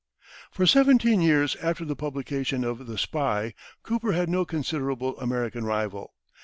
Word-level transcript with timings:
For 0.51 0.65
seventeen 0.65 1.21
years 1.21 1.55
after 1.57 1.85
the 1.85 1.95
publication 1.95 2.63
of 2.63 2.87
"The 2.87 2.97
Spy," 2.97 3.53
Cooper 3.83 4.13
had 4.13 4.29
no 4.29 4.45
considerable 4.45 5.15
American 5.19 5.63
rival. 5.63 6.15